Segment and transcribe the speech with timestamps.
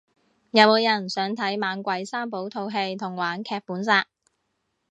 [0.49, 4.07] 有冇人想睇猛鬼三寶套戲同玩劇本殺